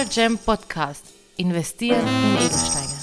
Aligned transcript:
Natural 0.00 0.28
Gem 0.28 0.38
Podcast. 0.38 1.04
Investieren 1.36 2.00
in 2.00 2.36
Edelsteine. 2.36 2.94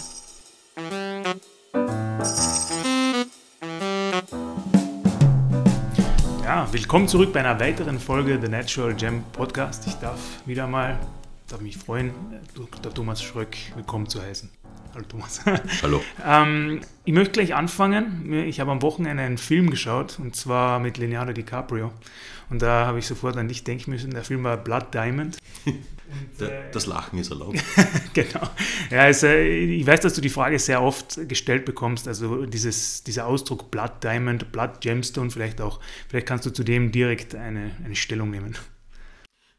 Ja, 6.44 6.68
willkommen 6.72 7.08
zurück 7.08 7.34
bei 7.34 7.42
einer 7.42 7.60
weiteren 7.60 8.00
Folge 8.00 8.40
The 8.42 8.48
Natural 8.48 8.96
Gem 8.96 9.24
Podcast. 9.32 9.86
Ich 9.86 9.94
darf 9.96 10.20
wieder 10.48 10.66
mal, 10.66 10.98
darf 11.48 11.62
mich 11.62 11.78
freuen, 11.78 12.12
Dr. 12.56 12.92
Thomas 12.92 13.22
Schröck 13.22 13.56
willkommen 13.76 14.10
zu 14.10 14.20
heißen. 14.20 14.50
Hallo 14.98 15.06
Thomas. 15.10 15.42
Hallo. 15.84 16.04
ähm, 16.26 16.82
ich 17.06 17.14
möchte 17.14 17.34
gleich 17.34 17.54
anfangen. 17.54 18.34
Ich 18.34 18.60
habe 18.60 18.72
am 18.72 18.82
Wochenende 18.82 19.22
einen 19.22 19.38
Film 19.38 19.70
geschaut 19.70 20.18
und 20.18 20.36
zwar 20.36 20.80
mit 20.80 20.98
Leonardo 20.98 21.34
DiCaprio. 21.34 21.94
Und 22.50 22.64
da 22.64 22.88
habe 22.88 22.98
ich 22.98 23.06
sofort 23.06 23.38
an 23.38 23.48
dich 23.48 23.64
denken 23.64 23.92
müssen. 23.92 24.10
Der 24.10 24.24
Film 24.24 24.44
war 24.44 24.58
Blood 24.58 24.96
Diamond. 24.96 25.38
Und, 25.68 26.42
äh, 26.42 26.72
das 26.72 26.88
Lachen 26.88 27.20
ist 27.20 27.30
erlaubt. 27.30 27.62
genau. 28.14 28.50
Ja, 28.90 29.02
also, 29.02 29.28
ich 29.28 29.86
weiß, 29.86 30.00
dass 30.00 30.14
du 30.14 30.22
die 30.22 30.30
Frage 30.30 30.58
sehr 30.58 30.82
oft 30.82 31.28
gestellt 31.28 31.66
bekommst. 31.66 32.08
Also 32.08 32.46
dieses, 32.46 33.04
dieser 33.04 33.28
Ausdruck 33.28 33.70
Blood 33.70 34.04
Diamond, 34.04 34.52
Blood 34.52 34.82
Gemstone, 34.82 35.30
vielleicht 35.30 35.60
auch. 35.62 35.80
Vielleicht 36.08 36.26
kannst 36.26 36.46
du 36.46 36.50
zu 36.50 36.64
dem 36.64 36.92
direkt 36.92 37.36
eine, 37.36 37.72
eine 37.84 37.96
Stellung 37.96 38.32
nehmen. 38.32 38.58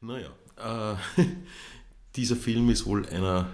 Naja, 0.00 0.30
äh, 0.56 1.22
dieser 2.16 2.34
Film 2.34 2.70
ist 2.70 2.86
wohl 2.86 3.06
einer 3.06 3.46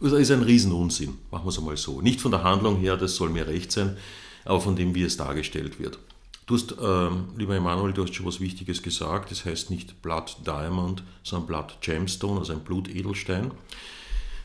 also 0.00 0.16
ist 0.16 0.30
ein 0.30 0.42
Riesenunsinn, 0.42 1.18
machen 1.30 1.44
wir 1.44 1.50
es 1.50 1.58
einmal 1.58 1.76
so. 1.76 2.00
Nicht 2.00 2.20
von 2.20 2.30
der 2.30 2.44
Handlung 2.44 2.76
her, 2.76 2.96
das 2.96 3.16
soll 3.16 3.30
mir 3.30 3.46
recht 3.46 3.72
sein, 3.72 3.96
aber 4.44 4.60
von 4.60 4.76
dem, 4.76 4.94
wie 4.94 5.02
es 5.02 5.16
dargestellt 5.16 5.78
wird. 5.78 5.98
Du 6.46 6.54
hast, 6.54 6.72
äh, 6.72 7.10
lieber 7.36 7.56
Emanuel, 7.56 7.92
du 7.92 8.04
hast 8.04 8.14
schon 8.14 8.24
was 8.24 8.40
Wichtiges 8.40 8.82
gesagt. 8.82 9.30
Das 9.30 9.44
heißt 9.44 9.70
nicht 9.70 10.00
Blood 10.00 10.38
Diamond, 10.46 11.02
sondern 11.22 11.46
Blood 11.46 11.78
Gemstone, 11.82 12.40
also 12.40 12.54
ein 12.54 12.60
Blutedelstein. 12.60 13.50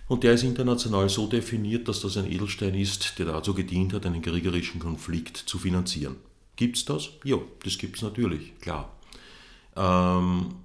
Und 0.10 0.24
der 0.24 0.34
ist 0.34 0.44
international 0.44 1.08
so 1.08 1.28
definiert, 1.28 1.88
dass 1.88 2.02
das 2.02 2.18
ein 2.18 2.30
Edelstein 2.30 2.76
ist, 2.76 3.18
der 3.20 3.28
dazu 3.28 3.54
gedient 3.54 3.94
hat, 3.94 4.06
einen 4.06 4.22
kriegerischen 4.22 4.80
Konflikt 4.80 5.38
zu 5.38 5.58
finanzieren. 5.58 6.18
Gibt 6.58 6.76
es 6.76 6.84
das? 6.84 7.10
Ja, 7.24 7.38
das 7.64 7.78
gibt 7.78 7.96
es 7.96 8.02
natürlich, 8.02 8.60
klar. 8.60 8.92
Ähm, 9.78 10.56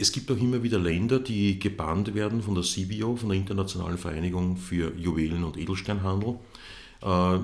es 0.00 0.12
gibt 0.12 0.30
auch 0.30 0.38
immer 0.38 0.62
wieder 0.62 0.78
Länder, 0.78 1.20
die 1.20 1.58
gebannt 1.58 2.14
werden 2.14 2.42
von 2.42 2.54
der 2.54 2.64
CBO, 2.64 3.16
von 3.16 3.28
der 3.28 3.38
Internationalen 3.38 3.98
Vereinigung 3.98 4.56
für 4.56 4.96
Juwelen- 4.96 5.44
und 5.44 5.58
Edelsteinhandel, 5.58 6.38
äh, 7.02 7.38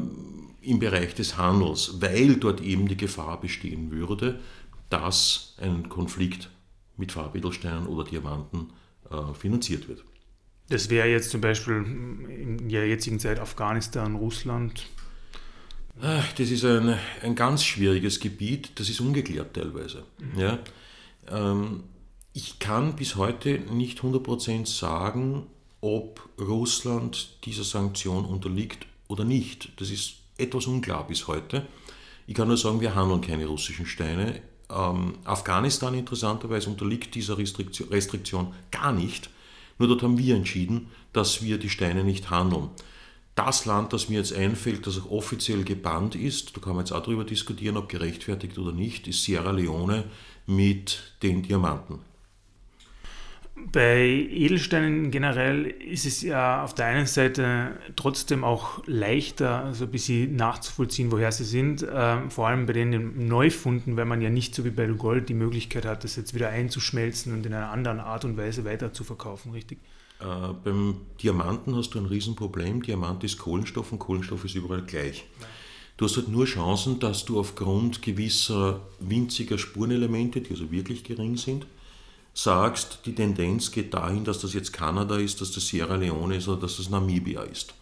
im 0.62 0.79
Bereich 0.79 1.15
des 1.15 1.37
Handels, 1.37 2.01
weil 2.01 2.37
dort 2.37 2.61
eben 2.62 2.89
die 2.89 2.97
Gefahr 2.97 3.41
bestehen 3.41 3.91
würde, 3.91 4.41
dass 4.89 5.55
ein 5.61 5.89
Konflikt 5.89 6.51
mit 6.97 7.12
Farbedelsteinen 7.12 7.87
oder 7.87 8.05
Diamanten 8.05 8.71
äh, 9.11 9.34
finanziert 9.34 9.87
wird. 9.89 10.03
Das 10.69 10.91
wäre 10.91 11.09
jetzt 11.09 11.31
zum 11.31 11.41
Beispiel 11.41 11.77
in 11.77 12.69
der 12.69 12.89
jetzigen 12.89 13.21
Zeit 13.21 13.39
Afghanistan, 13.39 14.17
Russland. 14.17 14.87
Das 16.01 16.51
ist 16.51 16.65
ein, 16.65 16.99
ein 17.23 17.34
ganz 17.34 17.65
schwieriges 17.65 18.21
Gebiet, 18.21 18.79
das 18.79 18.89
ist 18.89 19.01
ungeklärt 19.01 19.55
teilweise. 19.55 20.05
Mhm. 20.19 20.39
Ja? 20.39 20.59
Ähm, 21.31 21.84
ich 22.37 22.59
kann 22.59 22.97
bis 22.97 23.17
heute 23.17 23.61
nicht 23.61 24.01
100% 24.01 24.67
sagen, 24.67 25.47
ob 25.81 26.29
Russland 26.39 27.31
dieser 27.47 27.65
Sanktion 27.65 28.27
unterliegt 28.27 28.87
oder 29.09 29.25
nicht. 29.25 29.70
Das 29.81 29.89
ist 29.89 30.17
etwas 30.37 30.67
unklar 30.67 31.06
bis 31.06 31.28
heute. 31.28 31.65
Ich 32.27 32.34
kann 32.34 32.48
nur 32.48 32.59
sagen, 32.59 32.83
wir 32.83 32.95
handeln 32.95 33.23
keine 33.23 33.47
russischen 33.47 33.87
Steine. 33.87 34.43
Ähm, 34.69 35.15
Afghanistan 35.25 35.95
interessanterweise 35.95 36.69
unterliegt 36.69 37.15
dieser 37.15 37.39
Restriktion, 37.39 37.89
Restriktion 37.89 38.53
gar 38.71 38.93
nicht. 38.93 39.31
Nur 39.78 39.89
dort 39.89 40.03
haben 40.03 40.19
wir 40.19 40.37
entschieden, 40.37 40.89
dass 41.15 41.43
wir 41.43 41.56
die 41.56 41.71
Steine 41.71 42.05
nicht 42.05 42.28
handeln. 42.28 42.69
Das 43.34 43.65
Land, 43.65 43.94
das 43.94 44.10
mir 44.10 44.19
jetzt 44.19 44.34
einfällt, 44.34 44.87
das 44.87 45.00
auch 45.00 45.10
offiziell 45.10 45.65
gebannt 45.65 46.15
ist, 46.15 46.55
da 46.55 46.60
kann 46.60 46.75
man 46.75 46.84
jetzt 46.84 46.93
auch 46.93 47.03
darüber 47.03 47.25
diskutieren, 47.25 47.78
ob 47.78 47.89
gerechtfertigt 47.89 48.59
oder 48.59 48.72
nicht, 48.72 49.09
ist 49.09 49.22
Sierra 49.22 49.53
Leone 49.53 50.05
mit 50.44 51.15
den 51.22 51.43
Diamanten. 51.43 52.00
Bei 53.72 54.05
Edelsteinen 54.06 55.11
generell 55.11 55.65
ist 55.65 56.05
es 56.05 56.21
ja 56.21 56.62
auf 56.62 56.75
der 56.75 56.87
einen 56.87 57.06
Seite 57.06 57.78
trotzdem 57.97 58.44
auch 58.44 58.83
leichter, 58.87 59.65
also 59.65 59.84
ein 59.84 59.91
bisschen 59.91 60.37
nachzuvollziehen, 60.37 61.11
woher 61.11 61.33
sie 61.33 61.44
sind. 61.44 61.84
Ähm, 61.91 62.31
vor 62.31 62.49
allem 62.49 62.66
bei 62.66 62.75
den 62.75 63.27
Neufunden, 63.27 63.97
weil 63.97 64.05
man 64.05 64.21
ja 64.21 64.28
nicht 64.28 64.55
so 64.55 64.66
wie 64.66 64.71
bei 64.71 64.87
Gold 64.87 65.31
die 65.31 65.34
Möglichkeit 65.34 65.87
hat, 65.87 66.05
das 66.05 66.16
jetzt 66.16 66.34
wieder 66.34 66.50
einzuschmelzen 66.50 67.33
und 67.33 67.47
in 67.47 67.55
einer 67.55 67.71
anderen 67.71 67.99
Art 67.99 68.27
und 68.27 68.37
Weise 68.37 68.66
weiter 68.66 68.93
zu 68.93 69.05
verkaufen, 69.05 69.53
richtig? 69.53 69.78
Äh, 70.21 70.25
beim 70.62 70.99
Diamanten 71.22 71.75
hast 71.77 71.95
du 71.95 71.99
ein 71.99 72.06
Riesenproblem. 72.06 72.83
Diamant 72.83 73.25
ist 73.25 73.39
Kohlenstoff 73.39 73.91
und 73.91 73.99
Kohlenstoff 73.99 74.45
ist 74.45 74.55
überall 74.55 74.83
gleich. 74.83 75.25
Du 75.97 76.05
hast 76.05 76.16
halt 76.19 76.28
nur 76.28 76.45
Chancen, 76.45 77.00
dass 77.00 77.25
du 77.25 77.41
aufgrund 77.41 78.03
gewisser 78.03 78.81
winziger 79.00 79.56
Spurenelemente, 79.56 80.43
die 80.43 80.50
also 80.50 80.71
wirklich 80.71 81.05
gering 81.05 81.39
sind, 81.39 81.66
sagst, 82.36 83.00
die 83.06 83.14
Tendenz 83.14 83.72
geht 83.72 83.94
dahin, 83.94 84.24
dass 84.24 84.41
das 84.41 84.52
jetzt 84.52 84.72
Kanada 84.72 85.16
ist, 85.16 85.41
dass 85.41 85.52
das 85.52 85.66
Sierra 85.69 85.97
Leone 85.97 86.36
ist 86.36 86.48
oder 86.48 86.60
dass 86.60 86.76
das 86.76 86.91
Namibia 86.91 87.42
ist. 87.42 87.74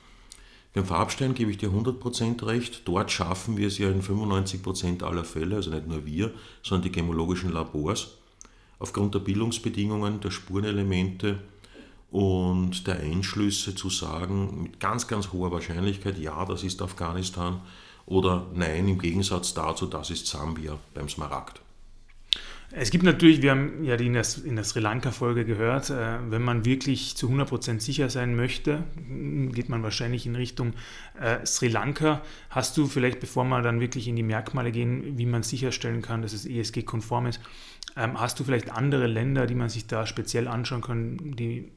Beim 0.72 0.86
Farbstein 0.86 1.34
gebe 1.34 1.50
ich 1.50 1.58
dir 1.58 1.70
100% 1.70 2.46
recht. 2.46 2.82
Dort 2.84 3.10
schaffen 3.10 3.56
wir 3.56 3.66
es 3.66 3.78
ja 3.78 3.90
in 3.90 4.00
95% 4.00 5.02
aller 5.02 5.24
Fälle, 5.24 5.56
also 5.56 5.70
nicht 5.70 5.88
nur 5.88 6.06
wir, 6.06 6.32
sondern 6.62 6.84
die 6.84 6.92
gemologischen 6.92 7.52
Labors, 7.52 8.12
aufgrund 8.78 9.14
der 9.14 9.20
Bildungsbedingungen, 9.20 10.20
der 10.20 10.30
Spurenelemente 10.30 11.40
und 12.12 12.86
der 12.86 13.00
Einschlüsse 13.00 13.74
zu 13.74 13.90
sagen, 13.90 14.62
mit 14.62 14.78
ganz, 14.78 15.08
ganz 15.08 15.32
hoher 15.32 15.50
Wahrscheinlichkeit, 15.50 16.16
ja, 16.18 16.44
das 16.44 16.62
ist 16.62 16.80
Afghanistan 16.80 17.60
oder 18.06 18.46
nein, 18.54 18.86
im 18.86 19.00
Gegensatz 19.00 19.52
dazu, 19.52 19.86
das 19.86 20.10
ist 20.10 20.28
Sambia 20.28 20.78
beim 20.92 21.08
Smaragd. 21.08 21.63
Es 22.76 22.90
gibt 22.90 23.04
natürlich, 23.04 23.40
wir 23.40 23.52
haben 23.52 23.84
ja 23.84 23.96
die 23.96 24.06
in 24.06 24.14
der, 24.14 24.26
in 24.44 24.56
der 24.56 24.64
Sri 24.64 24.80
Lanka-Folge 24.80 25.44
gehört, 25.44 25.90
äh, 25.90 26.18
wenn 26.28 26.42
man 26.42 26.64
wirklich 26.64 27.16
zu 27.16 27.28
100% 27.28 27.78
sicher 27.78 28.10
sein 28.10 28.34
möchte, 28.34 28.82
geht 29.52 29.68
man 29.68 29.84
wahrscheinlich 29.84 30.26
in 30.26 30.34
Richtung 30.34 30.72
äh, 31.20 31.46
Sri 31.46 31.68
Lanka. 31.68 32.22
Hast 32.50 32.76
du 32.76 32.86
vielleicht, 32.86 33.20
bevor 33.20 33.44
wir 33.44 33.62
dann 33.62 33.78
wirklich 33.80 34.08
in 34.08 34.16
die 34.16 34.24
Merkmale 34.24 34.72
gehen, 34.72 35.16
wie 35.16 35.26
man 35.26 35.44
sicherstellen 35.44 36.02
kann, 36.02 36.22
dass 36.22 36.32
es 36.32 36.46
ESG-konform 36.46 37.26
ist, 37.26 37.40
ähm, 37.96 38.20
hast 38.20 38.40
du 38.40 38.44
vielleicht 38.44 38.72
andere 38.72 39.06
Länder, 39.06 39.46
die 39.46 39.54
man 39.54 39.68
sich 39.68 39.86
da 39.86 40.04
speziell 40.04 40.48
anschauen 40.48 40.82
kann, 40.82 41.36
die 41.36 41.70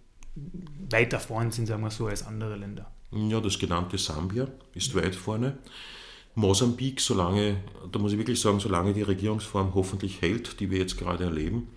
weiter 0.89 1.19
vorne 1.19 1.51
sind, 1.51 1.67
sagen 1.67 1.83
wir 1.83 1.91
so, 1.91 2.07
als 2.07 2.25
andere 2.25 2.55
Länder? 2.55 2.91
Ja, 3.11 3.39
das 3.39 3.59
genannte 3.59 3.99
Sambia 3.99 4.47
ist 4.73 4.95
weit 4.95 5.15
vorne. 5.15 5.59
Mosambik, 6.37 7.01
solange, 7.01 7.57
da 7.91 7.97
muss 7.97 8.11
ich 8.11 8.19
wirklich 8.19 8.39
sagen, 8.39 8.59
solange 8.59 8.93
die 8.93 9.01
Regierungsform 9.01 9.73
hoffentlich 9.73 10.21
hält, 10.21 10.59
die 10.59 10.69
wir 10.69 10.77
jetzt 10.77 10.95
gerade 10.95 11.23
erleben, 11.23 11.69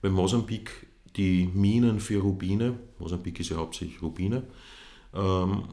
weil 0.00 0.10
Mosambik 0.10 0.86
die 1.16 1.50
Minen 1.52 2.00
für 2.00 2.22
Rubine, 2.22 2.78
Mosambik 2.98 3.38
ist 3.40 3.50
ja 3.50 3.58
hauptsächlich 3.58 4.00
Rubine, 4.00 4.44
ähm, 5.12 5.64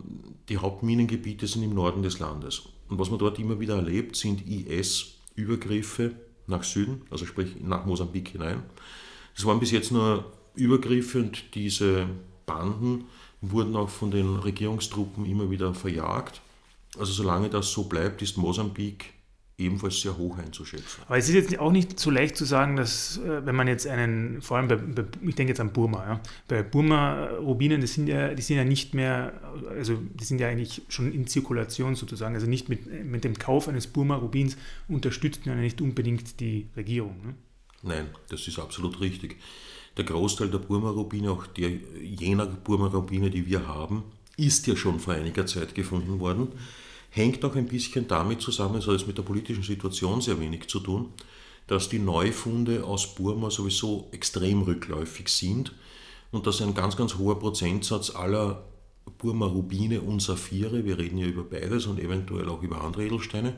die 0.49 0.57
Hauptminengebiete 0.57 1.47
sind 1.47 1.63
im 1.63 1.73
Norden 1.73 2.03
des 2.03 2.19
Landes. 2.19 2.63
Und 2.89 2.99
was 2.99 3.09
man 3.09 3.17
dort 3.17 3.39
immer 3.39 3.61
wieder 3.61 3.77
erlebt, 3.77 4.17
sind 4.17 4.45
IS-Übergriffe 4.45 6.11
nach 6.47 6.63
Süden, 6.63 7.03
also 7.09 7.25
sprich 7.25 7.55
nach 7.61 7.85
Mosambik 7.85 8.27
hinein. 8.27 8.61
Das 9.37 9.45
waren 9.45 9.61
bis 9.61 9.71
jetzt 9.71 9.93
nur 9.93 10.25
Übergriffe 10.53 11.19
und 11.19 11.55
diese 11.55 12.07
Banden 12.45 13.05
wurden 13.39 13.77
auch 13.77 13.89
von 13.89 14.11
den 14.11 14.35
Regierungstruppen 14.35 15.25
immer 15.25 15.49
wieder 15.49 15.73
verjagt. 15.73 16.41
Also 16.97 17.13
solange 17.13 17.49
das 17.49 17.71
so 17.71 17.83
bleibt, 17.83 18.21
ist 18.21 18.37
Mosambik 18.37 19.13
ebenfalls 19.57 20.01
sehr 20.01 20.15
hoch 20.17 20.37
einzuschätzen. 20.37 21.01
Aber 21.07 21.17
es 21.17 21.27
ist 21.27 21.33
jetzt 21.33 21.59
auch 21.59 21.71
nicht 21.71 21.99
so 21.99 22.11
leicht 22.11 22.35
zu 22.37 22.45
sagen, 22.45 22.75
dass 22.75 23.17
äh, 23.17 23.43
wenn 23.45 23.55
man 23.55 23.67
jetzt 23.67 23.87
einen, 23.87 24.41
vor 24.41 24.57
allem 24.57 24.67
bei, 24.67 24.75
bei 24.75 25.03
ich 25.21 25.35
denke 25.35 25.51
jetzt 25.51 25.59
an 25.59 25.73
Burma, 25.73 26.05
ja, 26.05 26.21
bei 26.47 26.61
Burma-Rubinen, 26.61 27.81
das 27.81 27.93
sind 27.93 28.07
ja, 28.07 28.33
die 28.35 28.41
sind 28.41 28.57
ja 28.57 28.63
nicht 28.63 28.93
mehr, 28.93 29.33
also 29.69 29.95
die 29.95 30.23
sind 30.23 30.39
ja 30.39 30.47
eigentlich 30.47 30.83
schon 30.89 31.11
in 31.11 31.25
Zirkulation 31.25 31.95
sozusagen, 31.95 32.35
also 32.35 32.45
nicht 32.45 32.69
mit, 32.69 32.85
mit 33.05 33.23
dem 33.23 33.39
Kauf 33.39 33.67
eines 33.67 33.87
Burma-Rubins 33.87 34.57
unterstützt 34.87 35.47
man 35.47 35.55
ja 35.55 35.61
nicht 35.63 35.81
unbedingt 35.81 36.39
die 36.39 36.67
Regierung. 36.75 37.15
Ne? 37.25 37.35
Nein, 37.81 38.09
das 38.29 38.47
ist 38.47 38.59
absolut 38.59 38.99
richtig. 39.01 39.37
Der 39.97 40.05
Großteil 40.05 40.49
der 40.49 40.59
Burma-Rubine, 40.59 41.31
auch 41.31 41.47
der, 41.47 41.71
jener 41.99 42.45
Burma-Rubine, 42.45 43.31
die 43.31 43.47
wir 43.47 43.67
haben, 43.67 44.03
ist 44.35 44.67
ja 44.67 44.75
schon 44.75 44.99
vor 44.99 45.15
einiger 45.15 45.47
Zeit 45.47 45.73
gefunden 45.73 46.19
worden. 46.19 46.49
Hängt 47.17 47.43
auch 47.43 47.55
ein 47.55 47.65
bisschen 47.65 48.07
damit 48.07 48.41
zusammen, 48.41 48.75
es 48.75 48.85
hat 48.85 49.07
mit 49.07 49.17
der 49.17 49.23
politischen 49.23 49.63
Situation 49.63 50.21
sehr 50.21 50.39
wenig 50.39 50.67
zu 50.67 50.79
tun, 50.79 51.13
dass 51.65 51.89
die 51.89 51.97
Neufunde 51.97 52.83
aus 52.83 53.15
Burma 53.15 53.49
sowieso 53.49 54.07
extrem 54.11 54.61
rückläufig 54.61 55.27
sind 55.27 55.73
und 56.29 56.45
dass 56.45 56.61
ein 56.61 56.75
ganz, 56.75 56.95
ganz 56.95 57.15
hoher 57.15 57.39
Prozentsatz 57.39 58.11
aller 58.11 58.63
Burma 59.17 59.47
Rubine 59.47 60.01
und 60.01 60.21
Saphire, 60.21 60.85
wir 60.85 60.99
reden 60.99 61.17
ja 61.17 61.25
über 61.25 61.41
beides 61.41 61.87
und 61.87 61.99
eventuell 61.99 62.47
auch 62.49 62.61
über 62.61 62.83
andere 62.83 63.07
Edelsteine, 63.07 63.55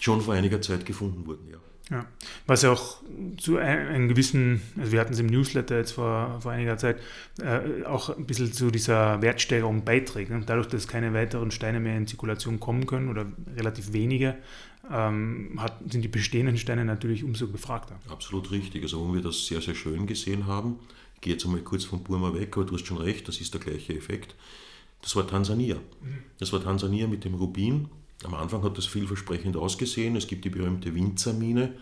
schon 0.00 0.20
vor 0.20 0.34
einiger 0.34 0.60
Zeit 0.60 0.84
gefunden 0.86 1.26
wurden, 1.26 1.48
ja. 1.50 1.58
Ja. 1.90 2.06
Was 2.46 2.62
ja 2.62 2.72
auch 2.72 3.02
zu 3.36 3.58
einem 3.58 4.08
gewissen, 4.08 4.62
also 4.78 4.92
wir 4.92 5.00
hatten 5.00 5.12
es 5.12 5.18
im 5.18 5.26
Newsletter 5.26 5.76
jetzt 5.76 5.92
vor, 5.92 6.40
vor 6.40 6.52
einiger 6.52 6.78
Zeit, 6.78 6.98
äh, 7.42 7.84
auch 7.84 8.16
ein 8.16 8.24
bisschen 8.24 8.52
zu 8.52 8.70
dieser 8.70 9.20
Wertsteigerung 9.20 9.84
beiträgt. 9.84 10.30
Ne? 10.30 10.42
Dadurch, 10.46 10.68
dass 10.68 10.88
keine 10.88 11.12
weiteren 11.12 11.50
Steine 11.50 11.80
mehr 11.80 11.96
in 11.96 12.06
Zirkulation 12.06 12.60
kommen 12.60 12.86
können 12.86 13.08
oder 13.08 13.26
relativ 13.56 13.92
wenige, 13.92 14.38
ähm, 14.90 15.58
hat, 15.58 15.78
sind 15.90 16.02
die 16.02 16.08
bestehenden 16.08 16.56
Steine 16.56 16.84
natürlich 16.84 17.24
umso 17.24 17.48
gefragter. 17.48 17.98
Absolut 18.08 18.50
richtig. 18.52 18.82
Also 18.84 19.06
wo 19.06 19.12
wir 19.12 19.20
das 19.20 19.46
sehr, 19.46 19.60
sehr 19.60 19.74
schön 19.74 20.06
gesehen 20.06 20.46
haben, 20.46 20.78
ich 21.16 21.20
gehe 21.20 21.34
jetzt 21.34 21.44
einmal 21.44 21.60
kurz 21.60 21.84
von 21.84 22.02
Burma 22.02 22.32
weg, 22.34 22.56
aber 22.56 22.64
du 22.64 22.74
hast 22.74 22.86
schon 22.86 22.98
recht, 22.98 23.28
das 23.28 23.40
ist 23.40 23.52
der 23.52 23.60
gleiche 23.60 23.94
Effekt. 23.94 24.34
Das 25.02 25.14
war 25.14 25.26
Tansania. 25.26 25.76
Das 26.38 26.52
war 26.52 26.62
Tansania 26.62 27.06
mit 27.06 27.24
dem 27.24 27.34
Rubin. 27.34 27.88
Am 28.24 28.34
Anfang 28.34 28.62
hat 28.62 28.78
das 28.78 28.86
vielversprechend 28.86 29.56
ausgesehen. 29.56 30.16
Es 30.16 30.26
gibt 30.26 30.44
die 30.44 30.50
berühmte 30.50 30.94
Winzermine. 30.94 31.74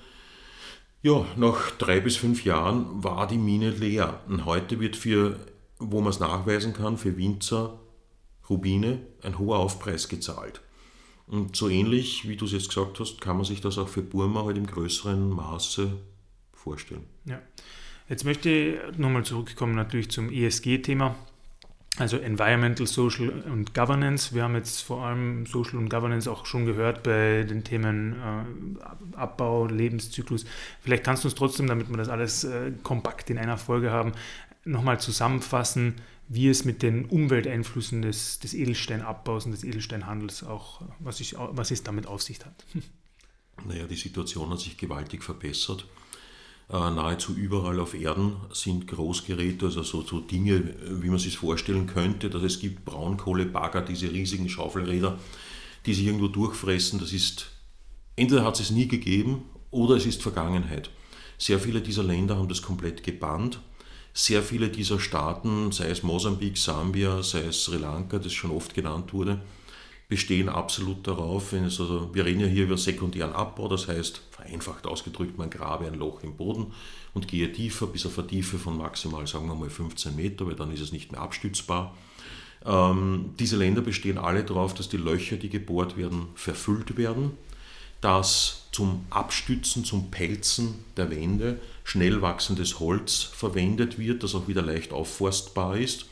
Ja, 1.03 1.25
nach 1.37 1.71
drei 1.73 2.01
bis 2.01 2.17
fünf 2.17 2.45
Jahren 2.45 3.03
war 3.03 3.27
die 3.27 3.39
Mine 3.39 3.71
leer. 3.71 4.21
Und 4.29 4.45
heute 4.45 4.81
wird 4.81 4.97
für, 4.97 5.39
wo 5.79 6.01
man 6.01 6.11
es 6.11 6.21
nachweisen 6.21 6.75
kann, 6.75 6.99
für 6.99 7.17
Winzer 7.17 7.79
Rubine 8.49 9.01
ein 9.23 9.39
hoher 9.39 9.59
Aufpreis 9.59 10.09
gezahlt. 10.09 10.61
Und 11.27 11.55
so 11.55 11.69
ähnlich, 11.69 12.29
wie 12.29 12.37
du 12.37 12.45
es 12.45 12.53
jetzt 12.53 12.69
gesagt 12.69 12.99
hast, 12.99 13.21
kann 13.21 13.37
man 13.37 13.45
sich 13.45 13.61
das 13.61 13.79
auch 13.79 13.89
für 13.89 14.03
Burma 14.03 14.45
halt 14.45 14.59
im 14.59 14.67
größeren 14.67 15.31
Maße 15.31 15.93
vorstellen. 16.53 17.07
Ja. 17.25 17.41
Jetzt 18.09 18.25
möchte 18.25 18.51
ich 18.51 18.99
nochmal 18.99 19.25
zurückkommen 19.25 19.77
natürlich 19.77 20.11
zum 20.11 20.31
ESG-Thema. 20.31 21.15
Also 21.97 22.17
Environmental, 22.19 22.87
Social 22.87 23.29
und 23.29 23.75
Governance. 23.75 24.33
Wir 24.35 24.45
haben 24.45 24.55
jetzt 24.55 24.81
vor 24.81 25.05
allem 25.05 25.45
Social 25.45 25.77
und 25.77 25.89
Governance 25.89 26.31
auch 26.31 26.47
schon 26.47 26.65
gehört 26.65 27.03
bei 27.03 27.43
den 27.43 27.65
Themen 27.65 28.15
äh, 28.15 29.17
Abbau, 29.17 29.67
Lebenszyklus. 29.67 30.45
Vielleicht 30.81 31.05
kannst 31.05 31.25
du 31.25 31.29
uns 31.29 31.35
trotzdem, 31.35 31.67
damit 31.67 31.91
wir 31.91 31.97
das 31.97 32.09
alles 32.09 32.45
äh, 32.45 32.73
kompakt 32.83 33.29
in 33.29 33.39
einer 33.39 33.59
Folge 33.59 33.91
haben, 33.91 34.13
nochmal 34.65 35.01
zusammenfassen, 35.01 35.97
wie 36.29 36.49
es 36.49 36.65
mit 36.65 36.83
den 36.83 37.07
Umwelteinflüssen 37.07 38.03
des, 38.03 38.39
des 38.39 38.55
Edelsteinabbaus 38.55 39.47
und 39.47 39.51
des 39.51 39.65
Edelsteinhandels 39.65 40.45
auch, 40.45 40.83
was, 41.01 41.19
ich, 41.19 41.35
was 41.37 41.73
es 41.73 41.83
damit 41.83 42.07
auf 42.07 42.23
sich 42.23 42.39
hat. 42.45 42.65
Naja, 43.67 43.87
die 43.87 43.97
Situation 43.97 44.49
hat 44.49 44.61
sich 44.61 44.79
gewaltig 44.79 45.23
verbessert. 45.23 45.87
Äh, 46.73 46.91
nahezu 46.91 47.35
überall 47.35 47.81
auf 47.81 47.95
Erden 47.95 48.37
sind 48.53 48.87
Großgeräte, 48.87 49.67
also 49.67 49.83
so, 49.83 50.03
so 50.03 50.21
Dinge, 50.21 50.75
wie 51.03 51.09
man 51.09 51.19
sich 51.19 51.37
vorstellen 51.37 51.89
könnte, 51.89 52.31
dass 52.31 52.43
es 52.43 52.61
gibt 52.61 52.85
Braunkohlebagger, 52.85 53.83
diese 53.83 54.13
riesigen 54.13 54.49
Schaufelräder, 54.49 55.19
die 55.87 55.95
sich 55.95 56.07
irgendwo 56.07 56.29
durchfressen. 56.29 57.01
Das 57.01 57.13
ist, 57.13 57.51
entweder 58.15 58.45
hat 58.45 58.55
es 58.55 58.61
es 58.61 58.71
nie 58.71 58.87
gegeben 58.87 59.43
oder 59.73 59.97
es 59.97 60.07
ist 60.07 60.23
Vergangenheit. 60.23 60.91
Sehr 61.39 61.59
viele 61.59 61.81
dieser 61.81 62.05
Länder 62.05 62.37
haben 62.37 62.49
das 62.49 62.63
komplett 62.63 63.03
gebannt. 63.03 63.59
Sehr 64.13 64.43
viele 64.43 64.69
dieser 64.69 65.01
Staaten, 65.01 65.73
sei 65.73 65.89
es 65.89 66.05
Mosambik, 66.05 66.57
Sambia, 66.57 67.23
sei 67.23 67.41
es 67.47 67.65
Sri 67.65 67.79
Lanka, 67.79 68.19
das 68.19 68.33
schon 68.33 68.51
oft 68.51 68.75
genannt 68.75 69.13
wurde, 69.13 69.41
bestehen 70.11 70.49
absolut 70.49 71.07
darauf, 71.07 71.55
also 71.55 72.11
wir 72.13 72.27
reden 72.27 72.41
ja 72.41 72.47
hier 72.49 72.65
über 72.65 72.77
sekundären 72.77 73.33
Abbau, 73.33 73.69
das 73.69 73.87
heißt, 73.87 74.21
vereinfacht 74.33 74.87
ausgedrückt, 74.87 75.39
man 75.39 75.49
grabe 75.49 75.87
ein 75.87 75.95
Loch 75.95 76.25
im 76.25 76.37
Boden 76.37 76.73
und 77.15 77.29
gehe 77.29 77.51
tiefer 77.53 77.87
bis 77.87 78.05
auf 78.05 78.19
eine 78.19 78.27
Tiefe 78.27 78.59
von 78.59 78.77
maximal, 78.77 79.27
sagen 79.29 79.47
wir 79.47 79.55
mal, 79.55 79.71
15 79.71 80.17
Meter, 80.17 80.47
weil 80.47 80.57
dann 80.57 80.73
ist 80.73 80.81
es 80.81 80.91
nicht 80.91 81.13
mehr 81.13 81.21
abstützbar. 81.21 81.97
Ähm, 82.67 83.35
diese 83.39 83.57
Länder 83.57 83.83
bestehen 83.83 84.19
alle 84.19 84.43
darauf, 84.43 84.75
dass 84.75 84.89
die 84.89 84.97
Löcher, 84.97 85.37
die 85.37 85.49
gebohrt 85.49 85.97
werden, 85.97 86.27
verfüllt 86.35 86.97
werden, 86.97 87.31
dass 88.01 88.67
zum 88.73 89.07
Abstützen, 89.11 89.85
zum 89.85 90.11
Pelzen 90.11 90.85
der 90.97 91.11
Wände 91.11 91.61
schnell 91.85 92.21
wachsendes 92.21 92.81
Holz 92.81 93.23
verwendet 93.23 93.97
wird, 93.97 94.25
das 94.25 94.35
auch 94.35 94.49
wieder 94.49 94.63
leicht 94.63 94.93
aufforstbar 94.93 95.77
ist. 95.77 96.07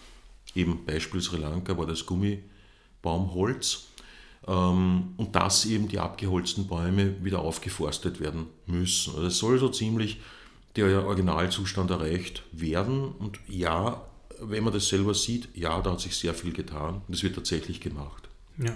Eben 0.55 0.85
Beispiel 0.85 1.21
Sri 1.21 1.39
Lanka 1.39 1.77
war 1.77 1.87
das 1.87 2.07
Gummibaumholz. 2.07 3.88
Ähm, 4.47 5.15
und 5.17 5.35
dass 5.35 5.67
eben 5.67 5.89
die 5.89 5.99
abgeholzten 5.99 6.67
Bäume 6.67 7.23
wieder 7.25 7.41
aufgeforstet 7.41 8.21
werden 8.21 8.47
müssen. 8.67 9.15
Also 9.15 9.27
es 9.27 9.39
soll 9.39 9.59
so 9.59 9.69
ziemlich 9.69 10.19
der 10.77 11.05
Originalzustand 11.05 11.91
erreicht 11.91 12.43
werden. 12.53 13.13
Und 13.19 13.41
ja, 13.49 14.03
wenn 14.41 14.65
man 14.65 14.73
das 14.73 14.89
selber 14.89 15.15
sieht, 15.15 15.49
ja, 15.55 15.81
da 15.81 15.93
hat 15.93 16.01
sich 16.01 16.17
sehr 16.17 16.35
viel 16.35 16.53
getan. 16.53 17.03
Das 17.09 17.23
wird 17.23 17.35
tatsächlich 17.35 17.81
gemacht. 17.81 18.29
Ja. 18.59 18.75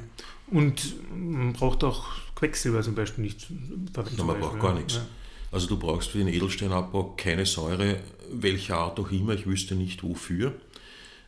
Und 0.49 0.95
man 1.11 1.53
braucht 1.53 1.85
auch 1.85 2.07
Quecksilber 2.35 2.83
zum 2.83 2.95
Beispiel 2.95 3.25
nicht 3.25 3.47
verwenden. 3.93 4.27
man 4.27 4.41
braucht 4.41 4.61
gar 4.61 4.75
nichts. 4.75 4.95
Ja. 4.95 5.07
Also 5.51 5.67
du 5.67 5.77
brauchst 5.77 6.11
für 6.11 6.19
den 6.19 6.29
Edelsteinabbau 6.29 7.15
keine 7.17 7.47
Säure, 7.47 8.01
welcher 8.33 8.79
Art 8.79 8.99
auch 8.99 9.11
immer, 9.11 9.35
ich 9.35 9.47
wüsste 9.47 9.75
nicht 9.75 10.03
wofür. 10.03 10.55